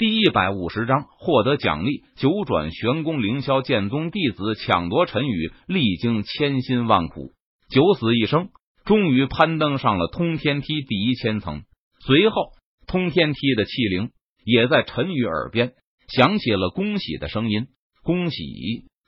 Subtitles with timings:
[0.00, 3.22] 第一百五十章获得奖励，九转玄功。
[3.22, 7.34] 凌霄剑宗弟子抢夺陈宇，历经千辛万苦，
[7.68, 8.48] 九死一生，
[8.86, 11.64] 终于攀登上了通天梯第一千层。
[12.06, 12.34] 随后，
[12.86, 14.08] 通天梯的气灵
[14.42, 15.74] 也在陈宇耳边
[16.08, 17.66] 响起了恭喜的声音
[18.02, 18.42] ：“恭喜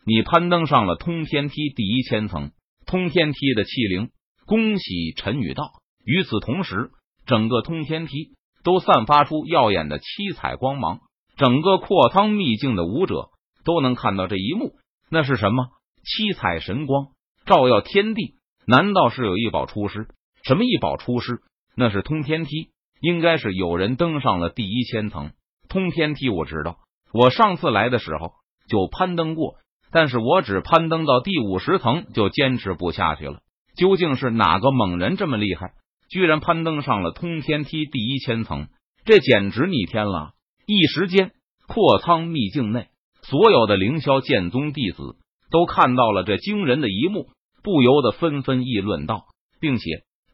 [0.04, 2.50] 你攀登上了通天梯第一千层！”
[2.84, 4.10] 通天梯的气灵
[4.44, 5.70] 恭喜陈宇道。
[6.04, 6.90] 与此同时，
[7.24, 8.34] 整个通天梯。
[8.62, 11.00] 都散发出耀眼的七彩光芒，
[11.36, 13.30] 整个阔苍秘境的武者
[13.64, 14.72] 都能看到这一幕。
[15.10, 15.68] 那是什么？
[16.04, 17.08] 七彩神光
[17.44, 18.34] 照耀天地，
[18.66, 20.08] 难道是有一宝出师？
[20.42, 21.40] 什么一宝出师？
[21.76, 22.70] 那是通天梯，
[23.00, 25.32] 应该是有人登上了第一千层。
[25.68, 26.78] 通天梯我知道，
[27.12, 28.32] 我上次来的时候
[28.68, 29.54] 就攀登过，
[29.90, 33.40] 但是我只攀登到第五十层就坚持不下去了。
[33.76, 35.72] 究竟是哪个猛人这么厉害？
[36.12, 38.68] 居然攀登上了通天梯第一千层，
[39.06, 40.32] 这简直逆天了！
[40.66, 41.30] 一时间，
[41.66, 42.88] 阔苍秘境内
[43.22, 45.16] 所有的凌霄剑宗弟子
[45.50, 47.30] 都看到了这惊人的一幕，
[47.62, 49.24] 不由得纷纷议论道，
[49.58, 49.84] 并且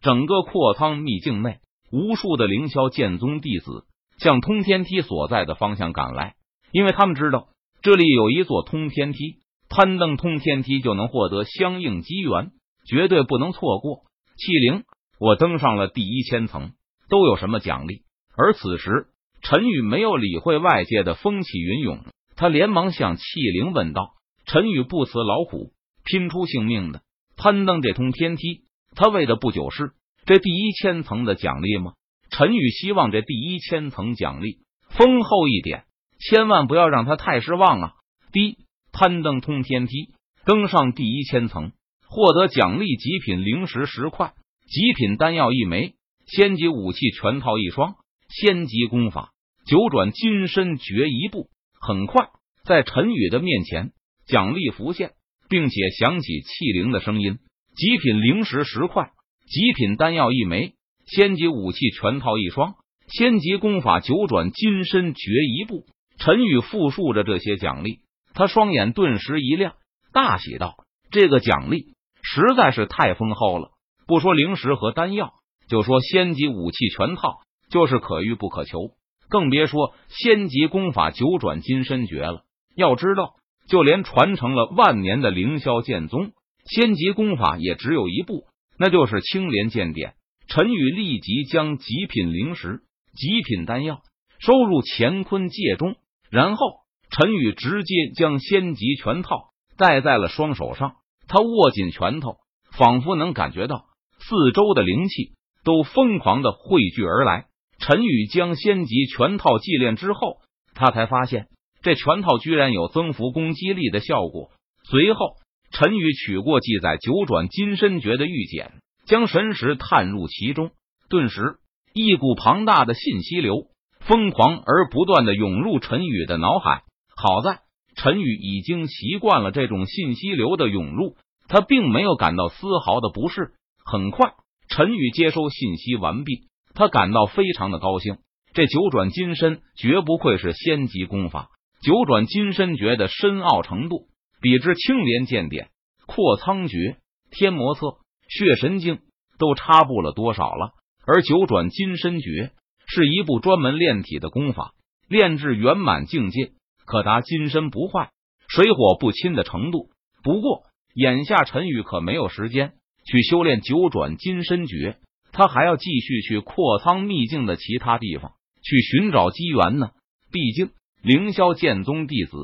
[0.02, 1.58] 整个阔苍秘境内
[1.92, 3.84] 无数的凌霄剑宗弟子
[4.18, 6.34] 向通天梯所在的方向赶来，
[6.72, 7.50] 因为他们知道
[7.82, 9.36] 这里有一座通天梯，
[9.68, 12.50] 攀登通天梯就能获得相应机缘，
[12.84, 14.00] 绝对不能错过。
[14.36, 14.82] 气灵。
[15.18, 16.72] 我登上了第一千层，
[17.08, 18.02] 都有什么奖励？
[18.36, 19.08] 而此时，
[19.42, 22.04] 陈宇没有理会外界的风起云涌，
[22.36, 24.14] 他连忙向气灵问道
[24.46, 25.72] ：“陈宇不辞劳苦，
[26.04, 27.02] 拼出性命的
[27.36, 28.62] 攀登这通天梯，
[28.94, 29.92] 他为的不就是
[30.24, 31.94] 这第一千层的奖励吗？”
[32.30, 34.58] 陈宇希望这第一千层奖励
[34.90, 35.84] 丰厚一点，
[36.20, 37.92] 千万不要让他太失望啊！
[38.32, 38.58] 第一，
[38.92, 40.12] 攀登通天梯，
[40.44, 41.72] 登上第一千层，
[42.06, 44.34] 获得奖励极品灵石十块。
[44.68, 45.94] 极品丹药一枚，
[46.26, 47.94] 仙级武器全套一双，
[48.28, 49.30] 仙级功法
[49.66, 51.48] 九转金身诀一部。
[51.80, 52.28] 很快，
[52.64, 53.92] 在陈宇的面前，
[54.26, 55.12] 奖励浮现，
[55.48, 57.38] 并且响起气灵的声音：
[57.76, 59.12] 极品灵石十块，
[59.46, 60.74] 极品丹药一枚，
[61.06, 62.74] 仙级武器全套一双，
[63.06, 65.86] 仙级功法九转金身诀一部。
[66.18, 68.00] 陈宇复述着这些奖励，
[68.34, 69.76] 他双眼顿时一亮，
[70.12, 70.74] 大喜道
[71.10, 73.70] ：“这个奖励实在是太丰厚了。”
[74.08, 75.34] 不说灵石和丹药，
[75.68, 78.92] 就说仙级武器全套，就是可遇不可求。
[79.28, 82.40] 更别说仙级功法九转金身诀了。
[82.74, 83.34] 要知道，
[83.68, 86.32] 就连传承了万年的凌霄剑宗
[86.64, 88.46] 仙级功法也只有一部，
[88.78, 90.14] 那就是青莲剑典。
[90.48, 92.80] 陈宇立即将极品灵石、
[93.14, 94.00] 极品丹药
[94.38, 95.96] 收入乾坤戒中，
[96.30, 96.66] 然后
[97.10, 100.94] 陈宇直接将仙级全套戴在了双手上。
[101.26, 102.36] 他握紧拳头，
[102.72, 103.84] 仿佛能感觉到。
[104.28, 105.32] 四周的灵气
[105.64, 107.46] 都疯狂的汇聚而来。
[107.78, 110.36] 陈宇将仙级全套祭炼之后，
[110.74, 111.46] 他才发现
[111.80, 114.50] 这全套居然有增幅攻击力的效果。
[114.84, 115.36] 随后，
[115.70, 118.72] 陈宇取过记载九转金身诀的玉简，
[119.06, 120.72] 将神识探入其中，
[121.08, 121.56] 顿时
[121.94, 123.68] 一股庞大的信息流
[124.00, 126.82] 疯狂而不断的涌入陈宇的脑海。
[127.16, 127.60] 好在
[127.96, 131.16] 陈宇已经习惯了这种信息流的涌入，
[131.46, 133.52] 他并没有感到丝毫的不适。
[133.90, 134.34] 很快，
[134.68, 136.42] 陈宇接收信息完毕，
[136.74, 138.18] 他感到非常的高兴。
[138.52, 141.48] 这九转金身绝不愧是仙级功法，
[141.80, 144.08] 九转金身诀的深奥程度，
[144.42, 145.70] 比之青莲剑典、
[146.06, 146.98] 阔苍诀、
[147.30, 147.96] 天魔册、
[148.28, 148.98] 血神经
[149.38, 150.72] 都差不了多少了。
[151.06, 152.50] 而九转金身诀
[152.86, 154.74] 是一部专门炼体的功法，
[155.08, 156.52] 炼至圆满境界，
[156.84, 158.10] 可达金身不坏、
[158.48, 159.88] 水火不侵的程度。
[160.22, 162.74] 不过，眼下陈宇可没有时间。
[163.10, 164.98] 去修炼九转金身诀，
[165.32, 168.32] 他还要继续去阔苍秘境的其他地方
[168.62, 169.90] 去寻找机缘呢。
[170.30, 172.36] 毕竟凌霄剑宗弟子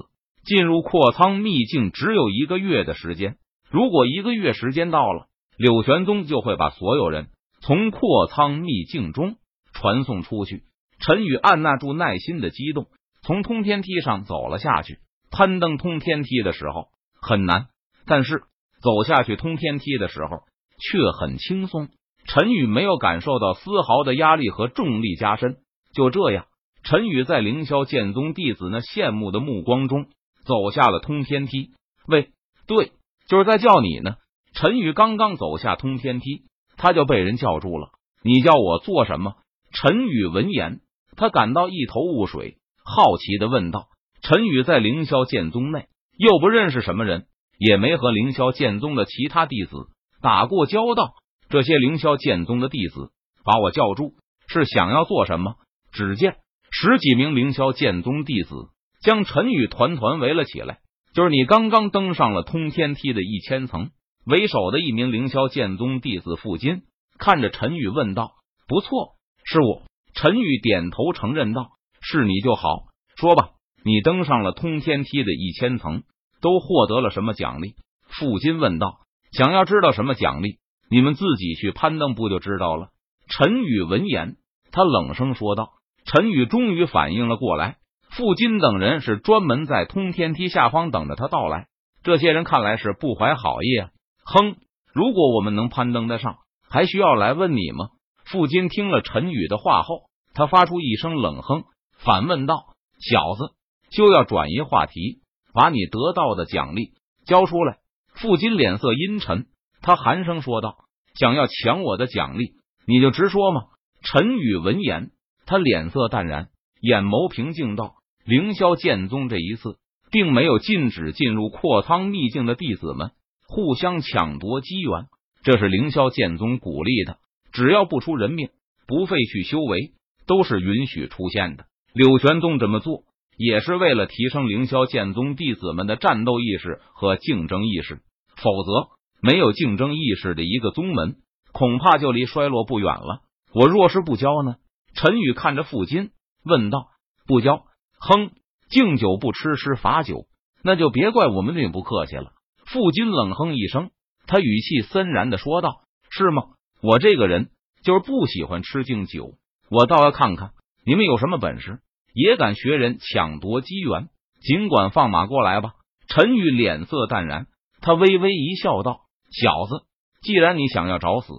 [0.43, 3.37] 进入阔苍秘境只有一个月的时间，
[3.71, 5.27] 如果一个月时间到了，
[5.59, 7.29] 柳玄宗就会把所有人
[7.61, 9.37] 从阔苍秘境中
[9.75, 10.63] 传送出去。
[10.99, 12.87] 陈宇按捺住内心的激动，
[13.21, 14.99] 从通天梯上走了下去。
[15.31, 16.87] 攀登通天梯的时候
[17.21, 17.67] 很难，
[18.07, 18.45] 但是
[18.81, 20.45] 走下去通天梯的时候。
[20.79, 21.89] 却很轻松，
[22.27, 25.57] 陈宇没有感受到丝毫的压力和重力加深。
[25.95, 26.47] 就这样，
[26.83, 30.07] 陈宇在凌霄剑宗弟子那羡慕的目光中
[30.45, 31.71] 走下了通天梯。
[32.07, 32.31] 喂，
[32.67, 32.93] 对，
[33.29, 34.17] 就是在叫你呢。
[34.55, 36.43] 陈宇刚刚走下通天梯，
[36.77, 37.89] 他就被人叫住了。
[38.23, 39.35] 你叫我做什么？
[39.73, 40.81] 陈宇闻言，
[41.17, 43.89] 他感到一头雾水，好奇的问道
[44.23, 45.87] ：“陈宇在凌霄剑宗内
[46.17, 47.27] 又不认识什么人，
[47.59, 49.89] 也没和凌霄剑宗的其他弟子。”
[50.25, 51.13] 打过交道，
[51.51, 53.11] 这些凌霄剑宗的弟子
[53.45, 54.15] 把我叫住，
[54.49, 55.57] 是想要做什么？
[55.93, 56.37] 只见
[56.71, 58.55] 十几名凌霄剑宗弟子
[59.03, 60.79] 将陈宇团团围了起来。
[61.13, 63.91] 就是你刚刚登上了通天梯的一千层，
[64.25, 66.85] 为首的一名凌霄剑宗弟子傅金
[67.19, 68.33] 看着陈宇问道
[68.67, 69.83] ：“不错，是我。”
[70.17, 72.87] 陈宇点头承认道：“是你就好，
[73.17, 73.51] 说吧，
[73.85, 76.03] 你登上了通天梯的一千层，
[76.41, 77.75] 都获得了什么奖励？”
[78.09, 79.01] 傅金问道
[79.37, 80.59] ：“想要知道什么奖励，
[80.91, 82.89] 你们自己去攀登不就知道了？”
[83.29, 84.37] 陈宇闻言，
[84.71, 85.73] 他冷声说道。
[86.07, 87.79] 陈宇终于反应了过来。
[88.11, 91.67] 傅金等人是专门在通天梯下方等着他到来。
[92.03, 93.89] 这些人看来是不怀好意啊！
[94.27, 94.57] 哼，
[94.93, 96.37] 如果我们能攀登得上，
[96.69, 97.89] 还需要来问你吗？
[98.27, 100.03] 傅金听了陈宇的话后，
[100.35, 101.65] 他发出一声冷哼，
[101.99, 102.67] 反问道
[103.01, 103.55] ：“小子，
[103.91, 105.23] 就要转移话题，
[105.55, 106.93] 把你得到的奖励
[107.27, 107.79] 交出来。”
[108.25, 109.45] 傅金脸色阴沉，
[109.83, 110.77] 他寒声说道
[111.15, 112.55] ：“想要抢我的奖励，
[112.87, 113.65] 你就直说嘛！”
[114.03, 115.11] 陈宇闻言，
[115.45, 116.49] 他脸色淡然，
[116.81, 117.97] 眼眸平静道。
[118.25, 119.77] 凌霄剑宗这一次
[120.11, 123.11] 并没有禁止进入阔苍秘境的弟子们
[123.47, 125.09] 互相抢夺机缘，
[125.43, 127.19] 这是凌霄剑宗鼓励的。
[127.53, 128.49] 只要不出人命，
[128.87, 129.93] 不废去修为，
[130.27, 131.67] 都是允许出现的。
[131.93, 133.03] 柳玄宗这么做
[133.37, 138.01] 也是为了提升凌霄剑宗弟子们的战斗意识和竞争意识。
[138.45, 138.91] 否则，
[139.23, 141.17] 没有竞争意识的一个宗门，
[141.51, 143.23] 恐怕就离衰落不远了。
[143.55, 144.57] 我若是不教呢？
[144.95, 146.11] 陈宇看着傅金
[146.45, 146.89] 问道
[147.27, 147.65] ：“不教？”
[147.99, 148.33] 哼，
[148.69, 150.27] 敬酒不吃吃罚酒，
[150.63, 152.33] 那就别怪我们另不客气了。
[152.67, 153.91] 傅金冷哼一声，
[154.27, 155.81] 他语气森然的说道
[156.13, 156.43] ：“是吗？
[156.83, 157.49] 我这个人
[157.83, 159.33] 就是不喜欢吃敬酒，
[159.71, 160.51] 我倒要看看
[160.85, 161.79] 你们有什么本事，
[162.13, 164.11] 也敢学人抢夺机缘，
[164.43, 165.73] 尽管放马过来吧。”
[166.07, 167.47] 陈宇脸色淡然，
[167.85, 169.85] 他微微一笑，道：“小子，
[170.23, 171.35] 既然你想要找死，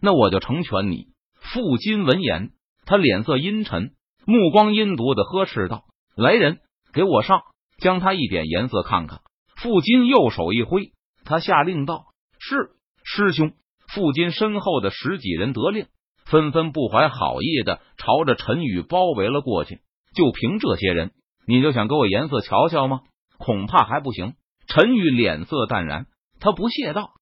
[0.00, 1.08] 那我就成全你。”
[1.42, 2.52] 傅金闻言，
[2.86, 5.86] 他脸色阴沉，目光阴毒的呵斥道。
[6.14, 6.60] 来人，
[6.92, 7.42] 给我上！
[7.82, 9.22] 将他一点颜色看看。
[9.56, 10.92] 傅金右手一挥，
[11.24, 12.04] 他下令道
[12.38, 12.70] ：“是
[13.02, 13.50] 师兄。”
[13.92, 15.86] 傅金身后的十几人得令，
[16.26, 19.80] 纷纷不怀好意的朝着陈宇包围了过去。
[20.14, 21.10] 就凭这些人，
[21.44, 23.00] 你就想给我颜色瞧瞧吗？
[23.36, 24.34] 恐怕还不行。
[24.68, 26.06] 陈宇脸色淡然，
[26.40, 27.14] 他不屑道：“